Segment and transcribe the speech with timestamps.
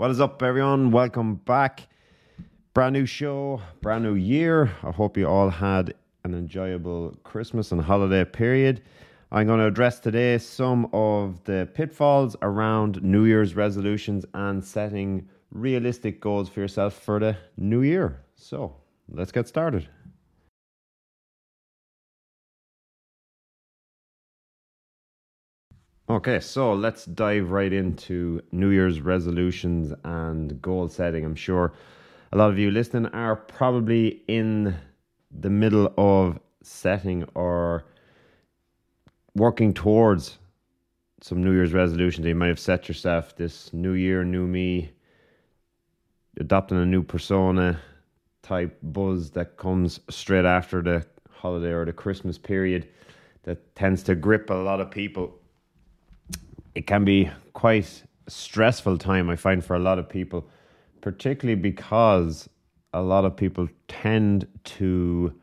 [0.00, 0.92] What is up, everyone?
[0.92, 1.86] Welcome back.
[2.72, 4.72] Brand new show, brand new year.
[4.82, 5.92] I hope you all had
[6.24, 8.80] an enjoyable Christmas and holiday period.
[9.30, 15.28] I'm going to address today some of the pitfalls around New Year's resolutions and setting
[15.52, 18.22] realistic goals for yourself for the new year.
[18.36, 18.74] So,
[19.06, 19.86] let's get started.
[26.10, 31.24] Okay, so let's dive right into New Year's resolutions and goal setting.
[31.24, 31.72] I'm sure
[32.32, 34.74] a lot of you listening are probably in
[35.30, 37.84] the middle of setting or
[39.36, 40.38] working towards
[41.20, 42.26] some New Year's resolutions.
[42.26, 44.90] You might have set yourself this new year, new me,
[46.40, 47.78] adopting a new persona
[48.42, 52.88] type buzz that comes straight after the holiday or the Christmas period
[53.44, 55.39] that tends to grip a lot of people
[56.80, 60.48] it can be quite stressful time, I find, for a lot of people,
[61.02, 62.48] particularly because
[62.94, 65.38] a lot of people tend to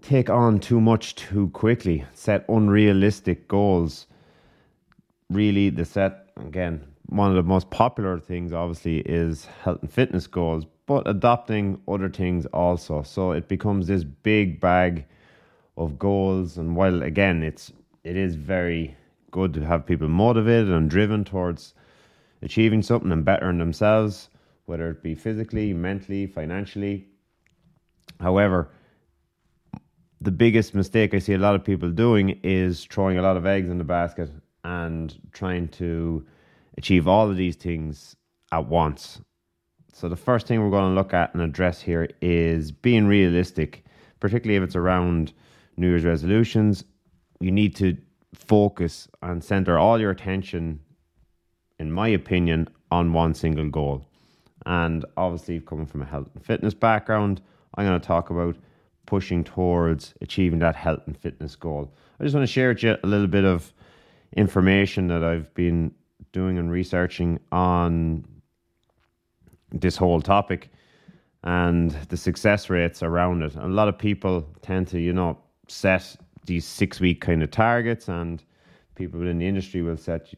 [0.00, 4.08] take on too much too quickly, set unrealistic goals.
[5.30, 10.26] Really, the set, again, one of the most popular things, obviously, is health and fitness
[10.26, 13.04] goals, but adopting other things also.
[13.04, 15.04] So it becomes this big bag
[15.76, 16.58] of goals.
[16.58, 18.96] And while, again, it's it is very
[19.32, 21.74] good to have people motivated and driven towards
[22.42, 24.28] achieving something and bettering themselves,
[24.66, 27.08] whether it be physically, mentally, financially.
[28.20, 28.70] However,
[30.20, 33.46] the biggest mistake I see a lot of people doing is throwing a lot of
[33.46, 34.30] eggs in the basket
[34.62, 36.24] and trying to
[36.78, 38.14] achieve all of these things
[38.52, 39.20] at once.
[39.92, 43.84] So, the first thing we're going to look at and address here is being realistic,
[44.20, 45.32] particularly if it's around
[45.76, 46.84] New Year's resolutions.
[47.40, 47.96] You need to
[48.34, 50.80] focus and center all your attention,
[51.78, 54.06] in my opinion, on one single goal.
[54.66, 57.40] And obviously, coming from a health and fitness background,
[57.74, 58.56] I'm going to talk about
[59.06, 61.92] pushing towards achieving that health and fitness goal.
[62.20, 63.72] I just want to share with you a little bit of
[64.36, 65.92] information that I've been
[66.32, 68.24] doing and researching on
[69.70, 70.70] this whole topic
[71.44, 73.56] and the success rates around it.
[73.56, 75.38] A lot of people tend to, you know,
[75.68, 76.16] set
[76.46, 78.42] these six week kind of targets, and
[78.94, 80.32] people within the industry will set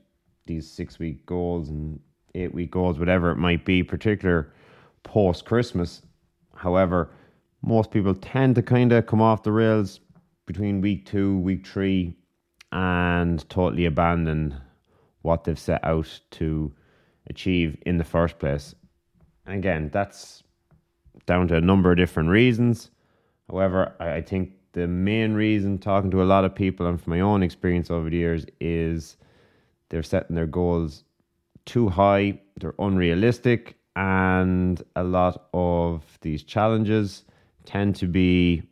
[0.47, 2.01] these six week goals and
[2.35, 4.53] eight week goals, whatever it might be, particular
[5.03, 6.03] post Christmas.
[6.55, 7.11] However,
[7.63, 10.01] most people tend to kind of come off the rails
[10.47, 12.17] between week two, week three,
[12.73, 14.55] and totally abandon
[15.23, 16.73] what they've set out to
[17.29, 18.75] achieve in the first place.
[19.47, 20.43] And again, that's
[21.27, 22.91] down to a number of different reasons.
[23.49, 27.21] However, I think the main reason talking to a lot of people and from my
[27.21, 29.17] own experience over the years is
[29.89, 31.05] they're setting their goals
[31.65, 37.25] too high, they're unrealistic, and a lot of these challenges
[37.65, 38.63] tend to be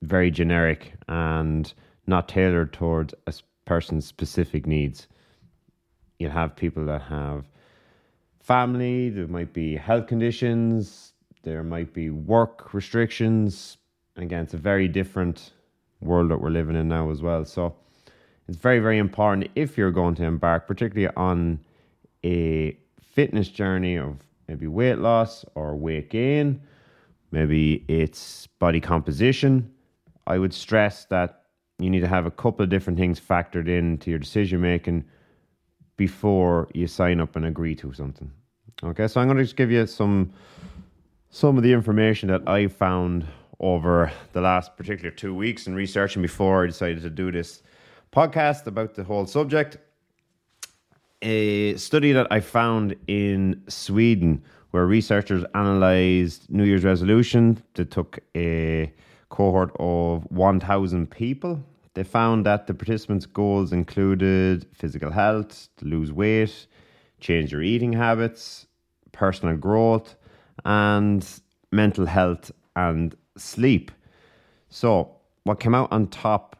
[0.00, 1.74] very generic and
[2.06, 3.34] not tailored towards a
[3.66, 5.06] person's specific needs.
[6.18, 7.44] You'll have people that have
[8.40, 13.76] family, there might be health conditions, there might be work restrictions,
[14.16, 15.52] again, it's a very different
[16.00, 17.44] world that we're living in now as well.
[17.44, 17.74] So
[18.48, 21.60] it's very, very important if you're going to embark, particularly on
[22.24, 24.18] a fitness journey of
[24.48, 26.60] maybe weight loss or weight gain,
[27.30, 29.72] maybe it's body composition.
[30.26, 31.44] I would stress that
[31.78, 35.04] you need to have a couple of different things factored into your decision making
[35.96, 38.30] before you sign up and agree to something.
[38.82, 40.32] Okay, so I'm going to just give you some
[41.30, 43.26] some of the information that I found
[43.62, 47.62] over the last particular two weeks in researching before I decided to do this
[48.12, 49.78] podcast about the whole subject.
[51.22, 54.42] A study that I found in Sweden
[54.72, 57.62] where researchers analyzed New Year's resolution.
[57.74, 58.92] They took a
[59.28, 61.62] cohort of 1,000 people.
[61.94, 66.66] They found that the participants' goals included physical health, to lose weight,
[67.20, 68.66] change your eating habits,
[69.12, 70.16] personal growth,
[70.64, 71.26] and
[71.70, 73.90] mental health and sleep.
[74.68, 76.56] So, what came out on top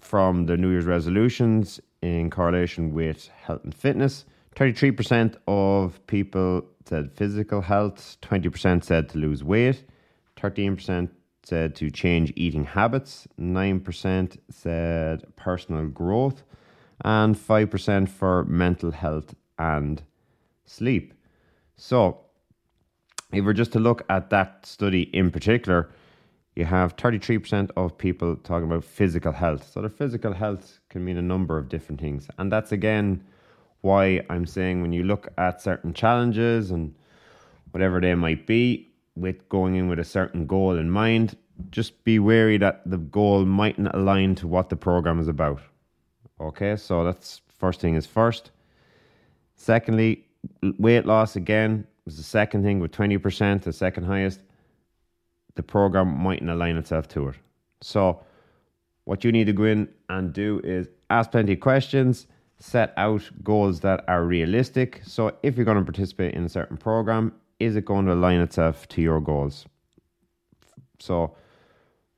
[0.00, 4.24] from the New Year's resolutions in correlation with health and fitness
[4.56, 9.84] 33% of people said physical health, 20% said to lose weight,
[10.36, 11.08] 13%
[11.44, 16.42] said to change eating habits, 9% said personal growth,
[17.04, 20.02] and 5% for mental health and
[20.64, 21.14] sleep.
[21.76, 22.20] So,
[23.32, 25.90] if we're just to look at that study in particular,
[26.54, 29.70] you have 33% of people talking about physical health.
[29.72, 32.28] So, their physical health can mean a number of different things.
[32.38, 33.24] And that's again
[33.80, 36.94] why I'm saying when you look at certain challenges and
[37.72, 41.36] whatever they might be, with going in with a certain goal in mind,
[41.70, 45.60] just be wary that the goal mightn't align to what the program is about.
[46.40, 48.50] Okay, so that's first thing is first.
[49.54, 50.24] Secondly,
[50.78, 54.40] weight loss again was the second thing with 20%, the second highest.
[55.54, 57.36] The program mightn't align itself to it.
[57.80, 58.24] So,
[59.04, 62.26] what you need to go in and do is ask plenty of questions,
[62.58, 65.02] set out goals that are realistic.
[65.04, 68.40] So, if you're going to participate in a certain program, is it going to align
[68.40, 69.66] itself to your goals?
[70.98, 71.36] So,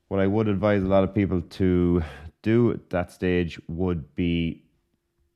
[0.09, 2.03] what I would advise a lot of people to
[2.43, 4.63] do at that stage would be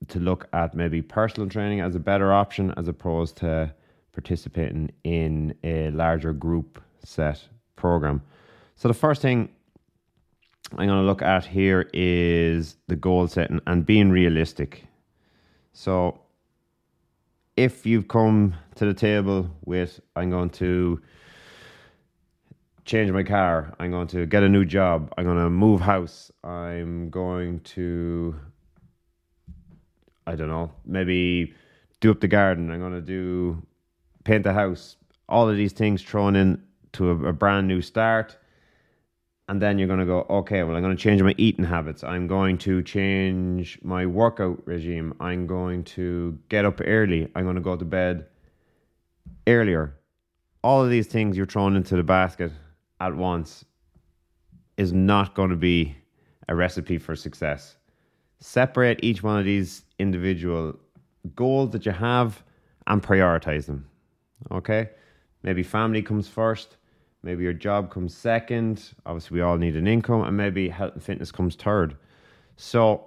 [0.09, 3.73] to look at maybe personal training as a better option as opposed to
[4.19, 7.41] participating in a larger group set
[7.77, 8.21] program.
[8.75, 9.49] So, the first thing
[10.73, 14.87] I'm going to look at here is the goal setting and being realistic.
[15.73, 16.21] So,
[17.57, 21.01] if you've come to the table with, I'm going to
[22.85, 26.33] change my car, I'm going to get a new job, I'm going to move house,
[26.43, 28.35] I'm going to,
[30.27, 31.55] I don't know, maybe
[32.01, 33.63] do up the garden, I'm going to do
[34.29, 34.97] paint the house,
[35.27, 38.37] all of these things thrown in to a, a brand new start.
[39.49, 42.05] And then you're going to go okay well i'm going to change my eating habits.
[42.05, 45.15] I'm going to change my workout regime.
[45.19, 47.33] I'm going to get up early.
[47.35, 48.27] I'm going to go to bed
[49.47, 49.95] earlier.
[50.63, 52.53] All of these things you're thrown into the basket
[53.01, 53.65] at once
[54.77, 55.97] is not going to be
[56.49, 57.77] a recipe for success.
[58.41, 60.79] Separate each one of these individual
[61.35, 62.43] goals that you have
[62.87, 63.89] and prioritize them
[64.51, 64.91] okay
[65.43, 66.77] maybe family comes first
[67.23, 68.95] Maybe your job comes second.
[69.05, 71.97] Obviously, we all need an income, and maybe health and fitness comes third.
[72.57, 73.05] So,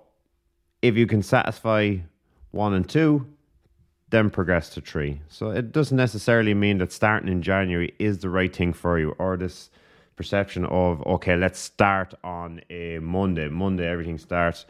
[0.81, 1.97] if you can satisfy
[2.51, 3.25] one and two,
[4.09, 5.21] then progress to three.
[5.29, 9.11] So, it doesn't necessarily mean that starting in January is the right thing for you,
[9.17, 9.69] or this
[10.17, 13.47] perception of, okay, let's start on a Monday.
[13.47, 14.65] Monday, everything starts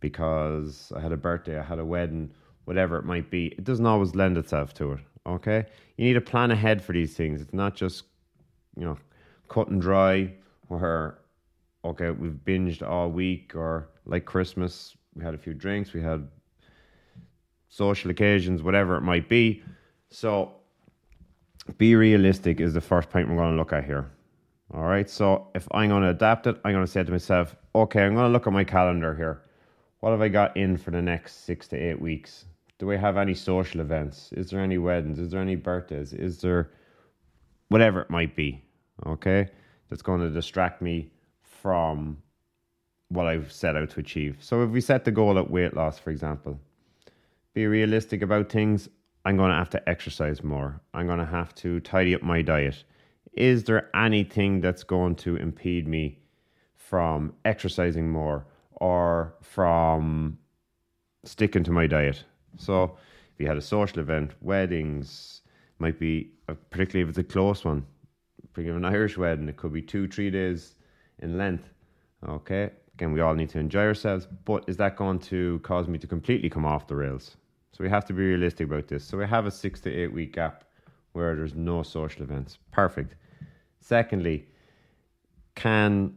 [0.00, 2.30] because I had a birthday, I had a wedding,
[2.66, 3.46] whatever it might be.
[3.46, 5.00] It doesn't always lend itself to it.
[5.26, 5.64] Okay,
[5.96, 7.40] you need to plan ahead for these things.
[7.40, 8.04] It's not just
[8.76, 8.98] you know,
[9.48, 10.32] cut and dry
[10.68, 11.18] where
[11.84, 16.26] okay, we've binged all week or like Christmas, we had a few drinks, we had
[17.68, 19.62] social occasions, whatever it might be.
[20.10, 20.52] So
[21.78, 24.10] be realistic is the first point we're going to look at here.
[24.72, 25.08] All right.
[25.08, 28.14] So if I'm going to adapt it, I'm going to say to myself, okay, I'm
[28.14, 29.42] going to look at my calendar here.
[30.00, 32.46] What have I got in for the next six to eight weeks?
[32.84, 34.30] Do we have any social events?
[34.32, 35.18] Is there any weddings?
[35.18, 36.12] Is there any birthdays?
[36.12, 36.68] Is there
[37.68, 38.62] whatever it might be,
[39.06, 39.48] okay,
[39.88, 41.10] that's going to distract me
[41.40, 42.18] from
[43.08, 44.36] what I've set out to achieve.
[44.40, 46.60] So if we set the goal at weight loss, for example,
[47.54, 48.90] be realistic about things.
[49.24, 50.78] I'm going to have to exercise more.
[50.92, 52.84] I'm going to have to tidy up my diet.
[53.32, 56.18] Is there anything that's going to impede me
[56.74, 60.36] from exercising more or from
[61.24, 62.24] sticking to my diet?
[62.56, 62.96] So,
[63.34, 65.42] if you had a social event, weddings,
[65.78, 67.84] might be uh, particularly if it's a close one.
[68.52, 70.76] Bring an Irish wedding, it could be two, three days
[71.18, 71.68] in length.
[72.26, 75.98] Okay, again, we all need to enjoy ourselves, but is that going to cause me
[75.98, 77.36] to completely come off the rails?
[77.72, 79.04] So we have to be realistic about this.
[79.04, 80.64] So we have a six to eight week gap
[81.12, 82.58] where there's no social events.
[82.70, 83.16] Perfect.
[83.80, 84.46] Secondly,
[85.56, 86.14] can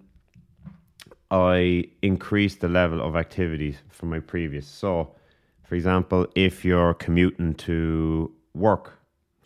[1.31, 4.67] I increase the level of activities from my previous?
[4.67, 5.15] So,
[5.67, 8.97] for example, if you're commuting to work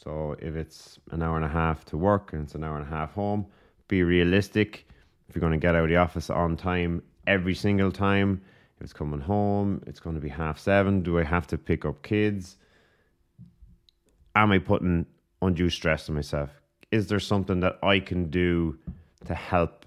[0.03, 2.87] so if it's an hour and a half to work and it's an hour and
[2.87, 3.45] a half home,
[3.87, 4.87] be realistic.
[5.29, 8.41] If you're going to get out of the office on time every single time,
[8.77, 11.03] if it's coming home, it's going to be half seven.
[11.03, 12.57] Do I have to pick up kids?
[14.33, 15.05] Am I putting
[15.41, 16.49] undue stress on myself?
[16.89, 18.79] Is there something that I can do
[19.25, 19.85] to help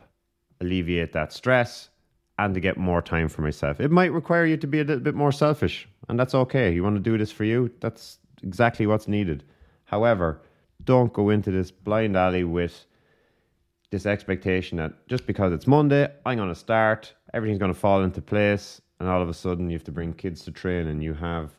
[0.60, 1.90] alleviate that stress
[2.38, 3.80] and to get more time for myself?
[3.80, 6.72] It might require you to be a little bit more selfish, and that's okay.
[6.72, 9.44] You want to do this for you, that's exactly what's needed.
[9.84, 10.42] However,
[10.84, 12.84] don't go into this blind alley with
[13.90, 18.02] this expectation that just because it's Monday, I'm going to start, everything's going to fall
[18.02, 21.02] into place, and all of a sudden you have to bring kids to train and
[21.02, 21.52] you have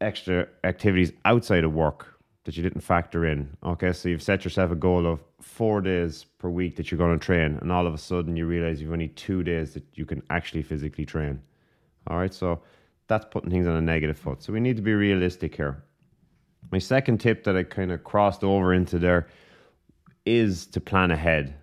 [0.00, 3.48] extra activities outside of work that you didn't factor in.
[3.62, 7.18] Okay, so you've set yourself a goal of four days per week that you're going
[7.18, 10.06] to train, and all of a sudden you realize you've only two days that you
[10.06, 11.40] can actually physically train.
[12.06, 12.62] All right, so
[13.08, 14.42] that's putting things on a negative foot.
[14.42, 15.82] So we need to be realistic here.
[16.70, 19.28] My second tip that I kind of crossed over into there
[20.24, 21.54] is to plan ahead.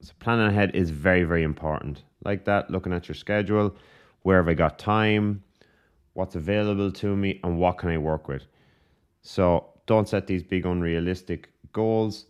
[0.00, 2.02] So planning ahead is very, very important.
[2.24, 3.74] Like that, looking at your schedule,
[4.22, 5.42] where have I got time?
[6.14, 8.46] what's available to me, and what can I work with.
[9.22, 12.26] So don't set these big unrealistic goals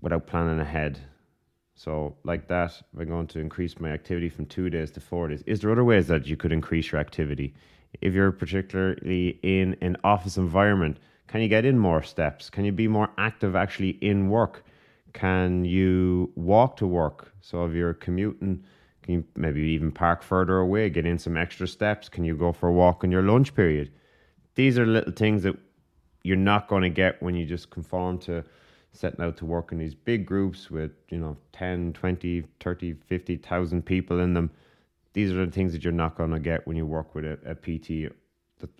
[0.00, 0.98] without planning ahead.
[1.78, 5.44] So, like that, I'm going to increase my activity from two days to four days,
[5.46, 7.54] is there other ways that you could increase your activity?
[8.00, 10.96] If you're particularly in an office environment,
[11.28, 12.50] can you get in more steps?
[12.50, 14.64] Can you be more active actually in work?
[15.12, 17.32] Can you walk to work?
[17.42, 18.64] So, if you're commuting,
[19.02, 22.08] can you maybe even park further away, get in some extra steps?
[22.08, 23.92] Can you go for a walk in your lunch period?
[24.56, 25.56] These are little things that
[26.24, 28.42] you're not going to get when you just conform to
[28.92, 33.84] setting out to work in these big groups with, you know, 10, 20, 30, 50,000
[33.84, 34.50] people in them.
[35.12, 37.38] These are the things that you're not going to get when you work with a,
[37.44, 38.12] a PT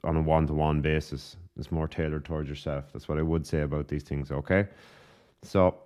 [0.05, 1.37] on a one to one basis.
[1.57, 2.85] It's more tailored towards yourself.
[2.93, 4.67] That's what I would say about these things, okay?
[5.43, 5.77] So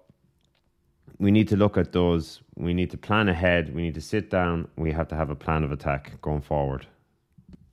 [1.19, 2.41] we need to look at those.
[2.57, 3.75] We need to plan ahead.
[3.75, 4.69] We need to sit down.
[4.77, 6.87] We have to have a plan of attack going forward.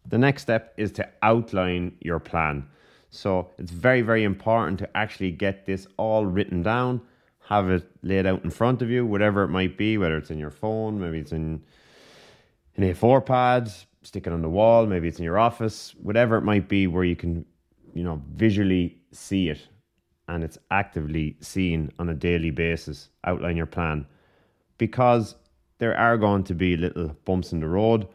[0.07, 2.67] The next step is to outline your plan.
[3.09, 7.01] So it's very, very important to actually get this all written down,
[7.47, 10.37] have it laid out in front of you, whatever it might be, whether it's in
[10.37, 11.63] your phone, maybe it's in
[12.75, 13.71] an A4 pad,
[14.03, 17.03] stick it on the wall, maybe it's in your office, whatever it might be where
[17.03, 17.45] you can,
[17.93, 19.67] you know, visually see it
[20.27, 23.09] and it's actively seen on a daily basis.
[23.23, 24.05] Outline your plan
[24.77, 25.35] because
[25.79, 28.07] there are going to be little bumps in the road.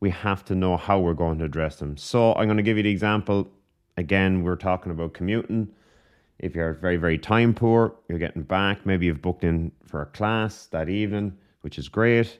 [0.00, 1.96] We have to know how we're going to address them.
[1.96, 3.50] So I'm going to give you the example
[4.00, 5.68] Again, we're talking about commuting.
[6.38, 8.86] If you're very, very time poor, you're getting back.
[8.86, 12.38] Maybe you've booked in for a class that evening, which is great.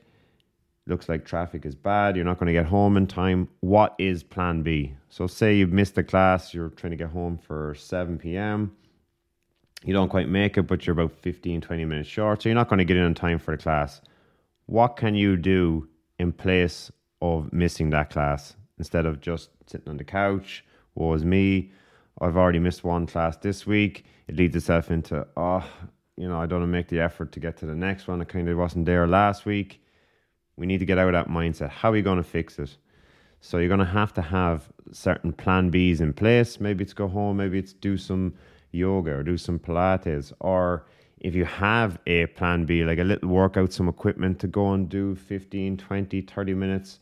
[0.87, 2.17] Looks like traffic is bad.
[2.17, 3.47] You're not going to get home in time.
[3.61, 4.95] What is plan B?
[5.11, 8.75] So, say you've missed a class, you're trying to get home for 7 p.m.
[9.85, 12.41] You don't quite make it, but you're about 15, 20 minutes short.
[12.41, 14.01] So, you're not going to get in on time for the class.
[14.65, 16.91] What can you do in place
[17.21, 20.65] of missing that class instead of just sitting on the couch?
[20.95, 21.73] Was me.
[22.21, 24.05] I've already missed one class this week.
[24.29, 25.65] It leads itself into, oh,
[26.17, 28.21] you know, I don't make the effort to get to the next one.
[28.21, 29.83] I kind of wasn't there last week.
[30.57, 31.71] We need to get out of that mindset.
[31.71, 32.77] How are we going to fix it?
[33.41, 36.61] So you're going to have to have certain plan Bs in place.
[36.61, 38.35] Maybe it's go home, maybe it's do some
[38.71, 40.33] yoga or do some Pilates.
[40.41, 40.85] Or
[41.19, 44.89] if you have a plan B, like a little workout, some equipment to go and
[44.89, 46.99] do 15, 20, 30 minutes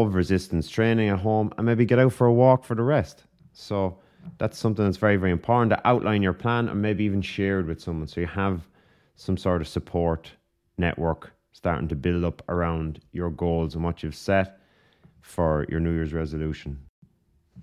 [0.00, 3.24] of resistance training at home and maybe get out for a walk for the rest.
[3.52, 3.98] So
[4.38, 7.66] that's something that's very, very important to outline your plan and maybe even share it
[7.66, 8.62] with someone so you have
[9.16, 10.30] some sort of support
[10.78, 14.58] network starting to build up around your goals and what you've set
[15.20, 16.78] for your New Year's resolution.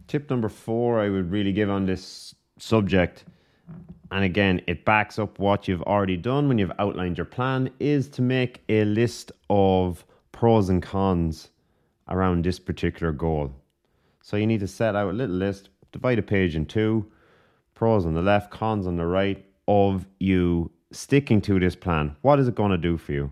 [0.08, 3.26] Tip number four I would really give on this subject,
[4.12, 8.08] and again, it backs up what you've already done when you've outlined your plan, is
[8.10, 11.50] to make a list of pros and cons
[12.10, 13.52] around this particular goal.
[14.22, 17.06] So you need to set out a little list, divide a page in two,
[17.74, 22.16] pros on the left, cons on the right, of you sticking to this plan.
[22.22, 23.32] What is it going to do for you?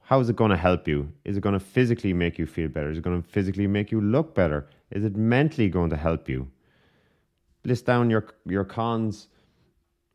[0.00, 1.12] How is it going to help you?
[1.24, 2.90] Is it going to physically make you feel better?
[2.90, 4.68] Is it going to physically make you look better?
[4.90, 6.48] Is it mentally going to help you?
[7.64, 9.28] List down your your cons.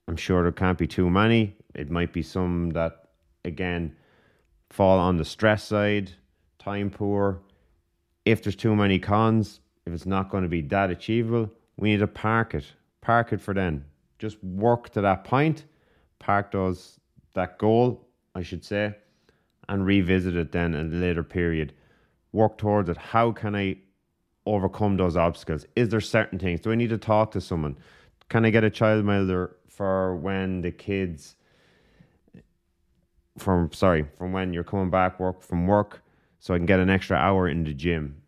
[0.07, 1.55] I'm sure there can't be too many.
[1.73, 3.09] It might be some that
[3.45, 3.95] again
[4.69, 6.11] fall on the stress side,
[6.59, 7.39] time poor,
[8.31, 11.99] if there's too many cons, if it's not going to be that achievable, we need
[11.99, 12.65] to park it.
[12.99, 13.85] Park it for then.
[14.19, 15.63] Just work to that point,
[16.19, 16.99] park those
[17.33, 18.05] that goal,
[18.35, 18.95] I should say,
[19.69, 21.73] and revisit it then in a later period.
[22.33, 22.97] Work towards it.
[22.97, 23.77] How can I
[24.45, 25.65] overcome those obstacles?
[25.75, 26.59] Is there certain things?
[26.59, 27.77] Do I need to talk to someone?
[28.27, 31.35] Can I get a child childminder for when the kids
[33.37, 36.01] from sorry, from when you're coming back work from work
[36.39, 38.21] so I can get an extra hour in the gym.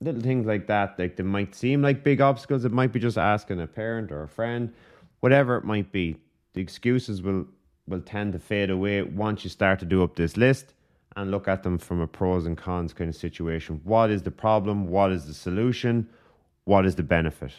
[0.00, 2.64] Little things like that, like they might seem like big obstacles.
[2.64, 4.72] It might be just asking a parent or a friend,
[5.20, 6.16] whatever it might be.
[6.52, 7.46] The excuses will
[7.86, 10.74] will tend to fade away once you start to do up this list
[11.16, 13.80] and look at them from a pros and cons kind of situation.
[13.84, 14.88] What is the problem?
[14.88, 16.08] What is the solution?
[16.64, 17.52] What is the benefit?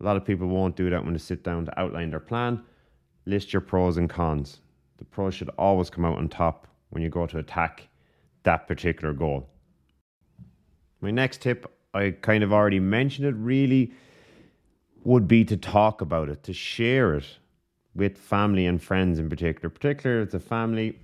[0.00, 2.62] A lot of people won't do that when they sit down to outline their plan.
[3.26, 4.60] List your pros and cons.
[4.98, 7.88] The pros should always come out on top when you go to attack
[8.44, 9.48] that particular goal.
[11.00, 13.92] My next tip, I kind of already mentioned it, really
[15.02, 17.26] would be to talk about it, to share it
[17.94, 19.68] with family and friends in particular.
[19.68, 20.98] Particular, it's a family,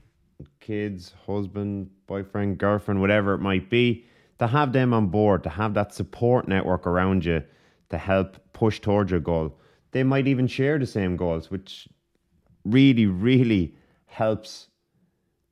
[0.58, 4.06] kids, husband, boyfriend, girlfriend, whatever it might be,
[4.38, 7.42] to have them on board, to have that support network around you
[7.90, 9.58] to help push towards your goal.
[9.92, 11.88] They might even share the same goals, which
[12.64, 14.68] really, really helps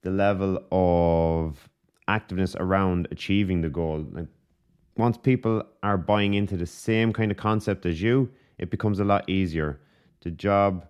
[0.02, 1.67] the level of
[2.09, 4.07] activeness around achieving the goal.
[4.12, 4.27] Like
[4.97, 9.05] once people are buying into the same kind of concept as you, it becomes a
[9.05, 9.81] lot easier.
[10.21, 10.87] The job,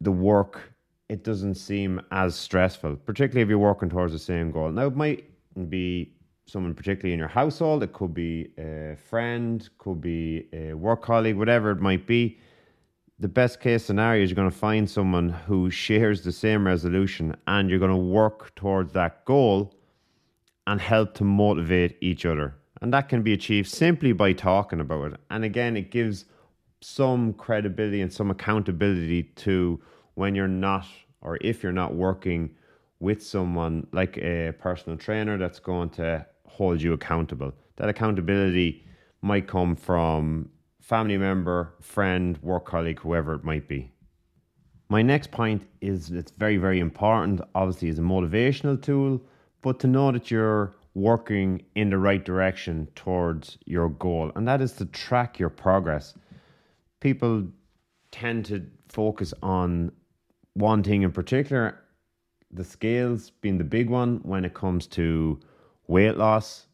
[0.00, 0.72] the work,
[1.08, 4.70] it doesn't seem as stressful, particularly if you're working towards the same goal.
[4.70, 5.24] Now, it might
[5.68, 6.14] be
[6.46, 11.36] someone particularly in your household, it could be a friend, could be a work colleague,
[11.36, 12.38] whatever it might be.
[13.18, 17.36] The best case scenario is you're going to find someone who shares the same resolution
[17.46, 19.72] and you're going to work towards that goal
[20.66, 22.54] and help to motivate each other.
[22.80, 25.20] And that can be achieved simply by talking about it.
[25.30, 26.24] And again, it gives
[26.80, 29.80] some credibility and some accountability to
[30.14, 30.86] when you're not
[31.22, 32.50] or if you're not working
[33.00, 37.52] with someone like a personal trainer that's going to hold you accountable.
[37.76, 38.84] That accountability
[39.22, 43.90] might come from family member, friend, work colleague, whoever it might be.
[44.90, 49.22] My next point is it's very, very important, obviously, as a motivational tool,
[49.64, 54.60] but to know that you're working in the right direction towards your goal, and that
[54.60, 56.12] is to track your progress.
[57.00, 57.46] People
[58.10, 59.90] tend to focus on
[60.52, 61.80] one thing in particular,
[62.52, 65.40] the scales being the big one when it comes to
[65.88, 66.66] weight loss.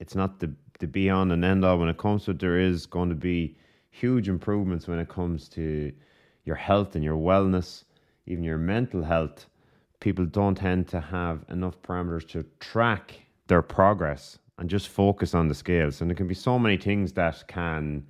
[0.00, 2.38] It's not the, the be on and end all when it comes to it.
[2.38, 3.58] There is going to be
[3.90, 5.92] huge improvements when it comes to
[6.44, 7.84] your health and your wellness,
[8.24, 9.46] even your mental health.
[10.06, 15.48] People don't tend to have enough parameters to track their progress and just focus on
[15.48, 16.00] the scales.
[16.00, 18.06] And there can be so many things that can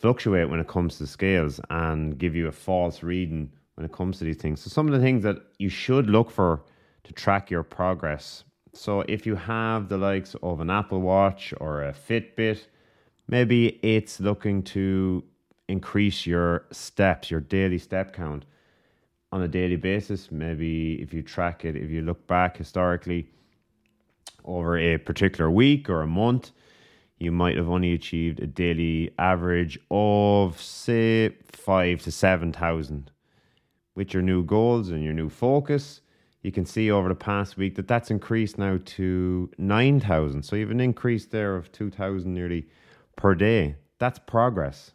[0.00, 4.18] fluctuate when it comes to scales and give you a false reading when it comes
[4.18, 4.62] to these things.
[4.62, 6.64] So, some of the things that you should look for
[7.04, 8.42] to track your progress.
[8.72, 12.66] So, if you have the likes of an Apple Watch or a Fitbit,
[13.28, 15.22] maybe it's looking to
[15.68, 18.44] increase your steps, your daily step count
[19.32, 20.30] on a daily basis.
[20.30, 23.28] Maybe if you track it, if you look back historically,
[24.44, 26.50] over a particular week or a month,
[27.18, 33.10] you might have only achieved a daily average of say five to seven thousand.
[33.94, 36.00] With your new goals and your new focus,
[36.42, 40.44] you can see over the past week that that's increased now to nine thousand.
[40.44, 42.66] So you have an increase there of two thousand nearly
[43.16, 43.76] per day.
[43.98, 44.92] That's progress.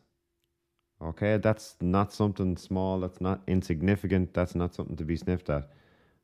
[1.05, 2.99] Okay, that's not something small.
[2.99, 4.33] That's not insignificant.
[4.33, 5.69] That's not something to be sniffed at.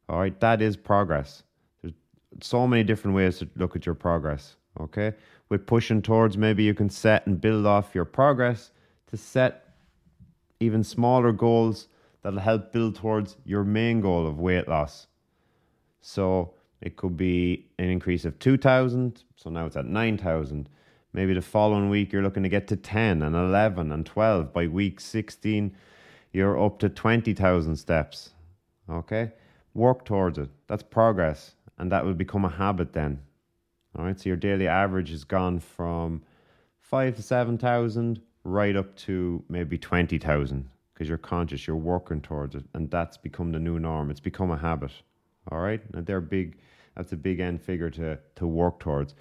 [0.10, 1.44] All right, that is progress
[1.82, 1.94] There's
[2.42, 4.56] so many different ways to look at your progress.
[4.80, 5.14] Okay,
[5.50, 8.72] with pushing towards maybe you can set and build off your progress
[9.08, 9.76] to set
[10.60, 11.88] even smaller goals
[12.22, 15.08] that'll help build towards your main goal of weight loss.
[16.00, 20.70] So it could be an increase of 2000, so now it's at 9000.
[21.14, 24.54] Maybe the following week you're looking to get to 10 and 11 and 12.
[24.54, 25.76] By week 16,
[26.32, 28.32] you're up to 20,000 steps.
[28.90, 29.32] Okay?
[29.74, 30.50] Work towards it.
[30.68, 33.20] That's progress and that will become a habit then.
[33.98, 36.22] All right, so your daily average has gone from
[36.80, 42.22] five to seven thousand right up to maybe twenty thousand because you're conscious, you're working
[42.22, 44.12] towards it, and that's become the new norm.
[44.12, 44.92] It's become a habit.
[45.52, 46.60] All right, and they're big.
[46.96, 49.16] That's a big end figure to to work towards.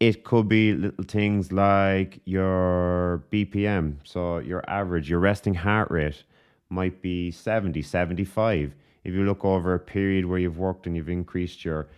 [0.00, 6.22] It could be little things like your BPM, so your average, your resting heart rate
[6.70, 8.74] might be 70, 75
[9.08, 11.88] if you look over a period where you've worked and you've increased your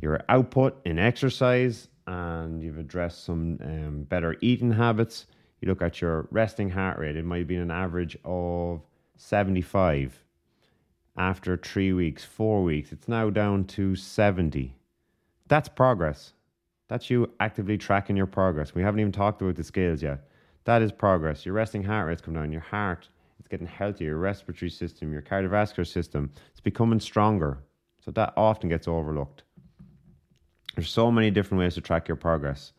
[0.00, 5.26] your output in exercise and you've addressed some um, better eating habits,
[5.60, 8.82] you look at your resting heart rate, it might be an average of
[9.16, 10.22] 75.
[11.16, 14.76] After three weeks, four weeks, it's now down to 70.
[15.48, 16.34] That's progress.
[16.88, 18.74] That's you actively tracking your progress.
[18.74, 20.28] We haven't even talked about the scales yet.
[20.64, 21.44] That is progress.
[21.44, 24.08] Your resting heart rate's come down, your heart it's getting healthier.
[24.08, 27.58] Your respiratory system, your cardiovascular system, it's becoming stronger.
[28.04, 29.44] So that often gets overlooked.
[30.74, 32.72] There's so many different ways to track your progress.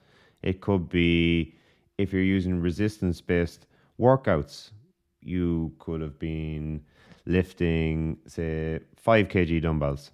[0.44, 1.56] It could be
[1.98, 3.68] if you're using resistance based
[4.00, 4.72] workouts,
[5.22, 6.84] you could have been
[7.26, 10.12] lifting, say, 5 kg dumbbells.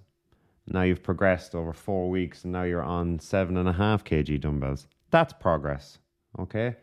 [0.68, 4.40] Now you've progressed over four weeks and now you're on seven and a half kg
[4.40, 4.88] dumbbells.
[5.12, 6.00] That's progress.
[6.40, 6.76] Okay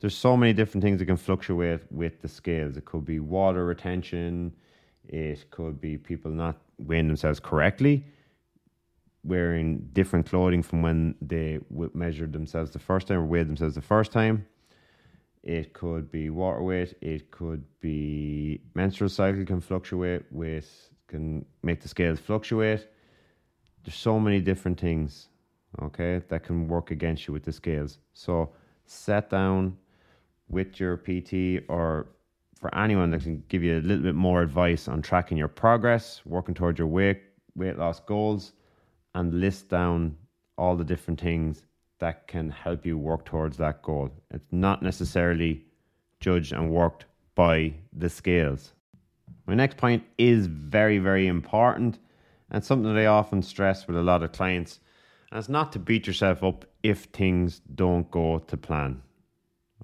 [0.00, 2.76] there's so many different things that can fluctuate with the scales.
[2.76, 4.52] It could be water retention.
[5.08, 8.04] It could be people not weighing themselves correctly,
[9.24, 11.60] wearing different clothing from when they
[11.94, 14.46] measured themselves the first time or weighed themselves the first time.
[15.42, 16.94] It could be water weight.
[17.00, 22.88] It could be menstrual cycle can fluctuate with can make the scales fluctuate.
[23.84, 25.28] There's so many different things,
[25.80, 27.98] okay, that can work against you with the scales.
[28.12, 28.50] So
[28.86, 29.76] set down,
[30.48, 32.08] with your PT or
[32.58, 36.22] for anyone that can give you a little bit more advice on tracking your progress,
[36.24, 37.22] working towards your weight
[37.54, 38.52] weight loss goals,
[39.14, 40.16] and list down
[40.58, 41.62] all the different things
[41.98, 44.10] that can help you work towards that goal.
[44.30, 45.64] It's not necessarily
[46.20, 48.72] judged and worked by the scales.
[49.46, 51.98] My next point is very, very important
[52.50, 54.80] and something that I often stress with a lot of clients.
[55.30, 59.02] And it's not to beat yourself up if things don't go to plan.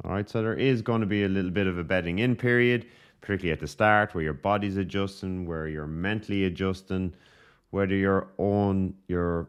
[0.05, 2.35] All right, so there is going to be a little bit of a bedding in
[2.35, 2.87] period,
[3.21, 7.15] particularly at the start, where your body's adjusting, where you're mentally adjusting,
[7.71, 9.49] whether your own your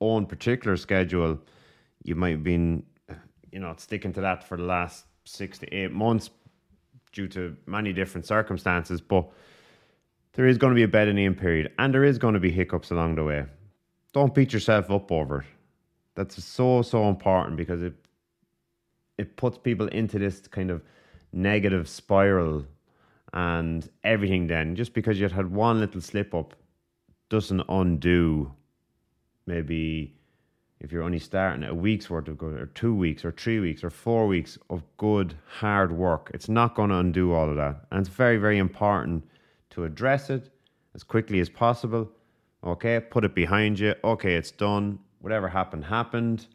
[0.00, 1.38] own particular schedule,
[2.02, 2.82] you might have been,
[3.52, 6.30] you know, sticking to that for the last six to eight months
[7.12, 9.30] due to many different circumstances, but
[10.34, 12.50] there is going to be a bedding in period and there is going to be
[12.50, 13.44] hiccups along the way.
[14.12, 15.46] Don't beat yourself up over it.
[16.14, 17.94] That's so so important because it
[19.18, 20.82] it puts people into this kind of
[21.32, 22.64] negative spiral
[23.32, 26.54] and everything then just because you had one little slip up
[27.28, 28.52] doesn't undo
[29.46, 30.14] maybe
[30.80, 33.82] if you're only starting a week's worth of good or two weeks or three weeks
[33.82, 37.84] or four weeks of good hard work it's not going to undo all of that
[37.90, 39.24] and it's very very important
[39.74, 40.50] to address it
[40.94, 42.10] as quickly as possible.
[42.64, 43.94] Okay put it behind you.
[44.02, 44.98] Okay it's done.
[45.20, 46.46] Whatever happened happened.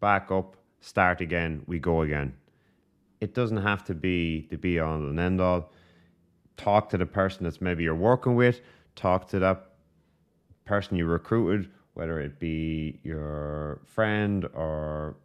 [0.00, 2.34] Back up start again we go again.
[3.20, 5.72] It doesn't have to be the be all and end all
[6.56, 8.60] talk to the person that's maybe you're working with.
[8.94, 9.70] Talk to that
[10.64, 15.16] person you recruited whether it be your friend or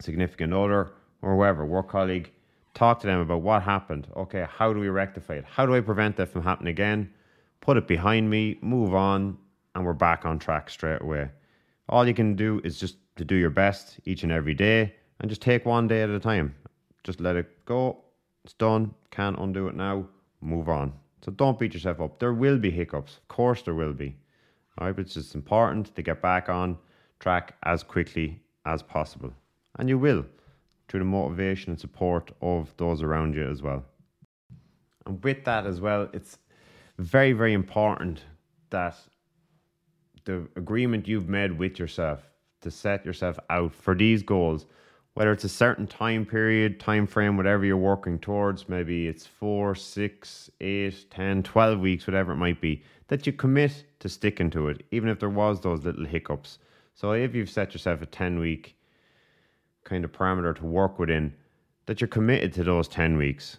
[0.00, 2.30] significant other or whoever, work colleague,
[2.78, 4.06] talk to them about what happened.
[4.16, 5.44] Okay, how do we rectify it?
[5.44, 7.10] How do I prevent that from happening again?
[7.60, 9.36] Put it behind me, move on,
[9.74, 11.28] and we're back on track straight away.
[11.88, 15.28] All you can do is just to do your best each and every day and
[15.28, 16.54] just take one day at a time.
[17.02, 18.04] Just let it go.
[18.44, 18.94] It's done.
[19.10, 20.06] Can't undo it now.
[20.40, 20.92] Move on.
[21.24, 22.20] So don't beat yourself up.
[22.20, 23.16] There will be hiccups.
[23.16, 24.16] Of course, there will be.
[24.78, 26.78] All right, but it's just important to get back on
[27.18, 29.32] track as quickly as possible.
[29.80, 30.24] And you will
[30.88, 33.84] through the motivation and support of those around you as well.
[35.06, 36.38] And with that as well, it's
[36.98, 38.22] very, very important
[38.70, 38.96] that
[40.24, 42.20] the agreement you've made with yourself
[42.60, 44.66] to set yourself out for these goals
[45.18, 49.74] whether it's a certain time period, time frame, whatever you're working towards, maybe it's four,
[49.74, 54.68] six, eight, ten, twelve weeks, whatever it might be, that you commit to sticking to
[54.68, 56.60] it, even if there was those little hiccups.
[56.94, 58.76] So if you've set yourself a 10 week
[59.88, 61.32] kind of parameter to work within,
[61.86, 63.58] that you're committed to those 10 weeks.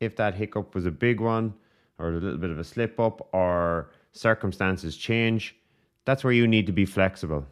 [0.00, 1.54] If that hiccup was a big one,
[1.98, 5.56] or a little bit of a slip up, or circumstances change,
[6.04, 7.46] that's where you need to be flexible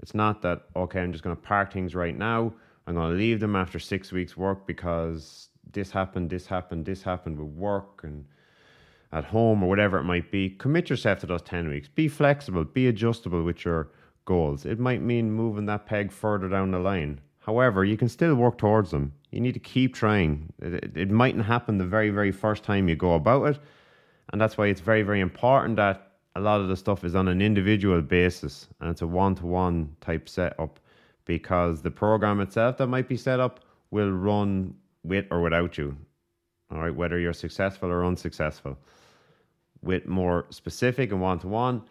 [0.00, 2.52] it's not that, okay, I'm just going to park things right now.
[2.86, 7.02] I'm going to leave them after six weeks' work because this happened, this happened, this
[7.02, 8.24] happened with work and
[9.12, 10.50] at home or whatever it might be.
[10.50, 11.88] Commit yourself to those 10 weeks.
[11.88, 13.90] Be flexible, be adjustable with your
[14.28, 14.66] goals.
[14.66, 17.20] It might mean moving that peg further down the line.
[17.38, 19.14] However, you can still work towards them.
[19.30, 20.52] You need to keep trying.
[20.60, 23.58] It, it, it mightn't happen the very, very first time you go about it.
[24.30, 27.26] And that's why it's very, very important that a lot of the stuff is on
[27.26, 30.78] an individual basis and it's a one to one type setup
[31.24, 35.96] because the program itself that might be set up will run with or without you.
[36.70, 38.76] All right, whether you're successful or unsuccessful.
[39.80, 41.82] With more specific and one to one,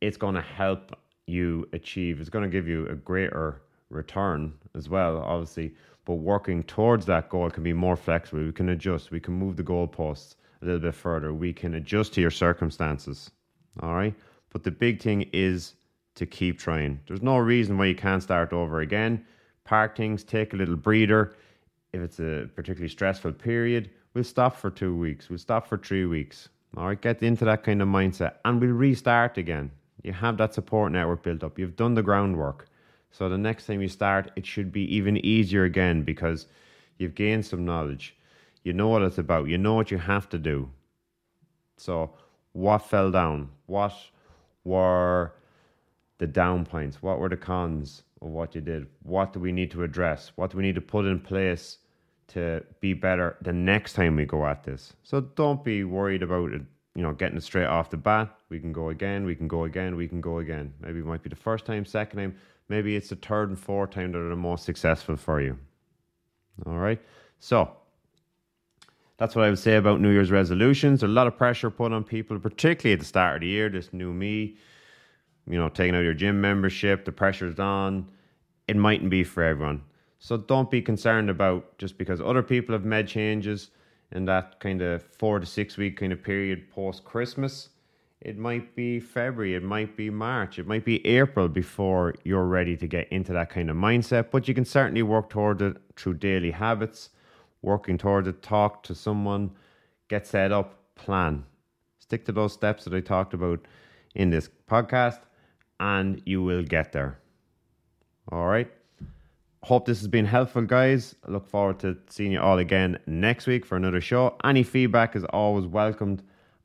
[0.00, 0.96] it's going to help
[1.26, 5.74] you achieve, is going to give you a greater return as well, obviously.
[6.04, 8.44] But working towards that goal can be more flexible.
[8.44, 12.14] We can adjust, we can move the goalposts a little bit further, we can adjust
[12.14, 13.30] to your circumstances.
[13.80, 14.14] All right.
[14.50, 15.74] But the big thing is
[16.14, 17.00] to keep trying.
[17.06, 19.24] There's no reason why you can't start over again.
[19.64, 21.34] Park things, take a little breather.
[21.92, 26.06] If it's a particularly stressful period, we'll stop for two weeks, we'll stop for three
[26.06, 26.48] weeks.
[26.76, 29.70] All right, get into that kind of mindset and we'll restart again.
[30.06, 32.68] You have that support network built up, you've done the groundwork.
[33.10, 36.46] So the next time you start, it should be even easier again because
[36.98, 38.16] you've gained some knowledge.
[38.62, 40.70] You know what it's about, you know what you have to do.
[41.76, 42.12] So
[42.52, 43.48] what fell down?
[43.66, 43.94] What
[44.62, 45.32] were
[46.18, 47.02] the down points?
[47.02, 48.86] What were the cons of what you did?
[49.02, 50.30] What do we need to address?
[50.36, 51.78] What do we need to put in place
[52.28, 54.92] to be better the next time we go at this?
[55.02, 56.62] So don't be worried about it,
[56.96, 58.34] you know, getting it straight off the bat.
[58.48, 60.72] We can go again, we can go again, we can go again.
[60.80, 62.34] Maybe it might be the first time, second time,
[62.70, 65.58] maybe it's the third and fourth time that are the most successful for you.
[66.64, 66.98] All right.
[67.38, 67.70] So
[69.18, 71.00] that's what I would say about New Year's resolutions.
[71.00, 73.68] There's a lot of pressure put on people, particularly at the start of the year.
[73.68, 74.56] This new me,
[75.46, 78.10] you know, taking out your gym membership, the pressure's on.
[78.68, 79.82] It mightn't be for everyone.
[80.18, 83.70] So don't be concerned about just because other people have made changes
[84.12, 87.70] in that kind of four to six week kind of period post Christmas.
[88.20, 92.76] It might be February, it might be March, it might be April before you're ready
[92.76, 94.30] to get into that kind of mindset.
[94.30, 97.10] But you can certainly work toward it through daily habits,
[97.62, 99.50] working toward it, talk to someone,
[100.08, 101.44] get set up, plan.
[101.98, 103.66] Stick to those steps that I talked about
[104.14, 105.20] in this podcast,
[105.78, 107.18] and you will get there.
[108.32, 108.72] All right.
[109.62, 111.16] Hope this has been helpful, guys.
[111.26, 114.36] I look forward to seeing you all again next week for another show.
[114.44, 116.22] Any feedback is always welcomed,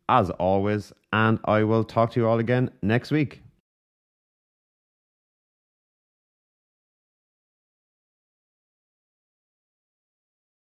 [0.08, 3.42] as always, and I will talk to you all again next week.